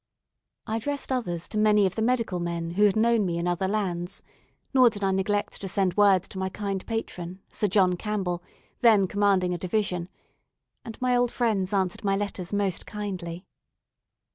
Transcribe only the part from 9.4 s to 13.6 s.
a division: and my old friends answered my letters most kindly.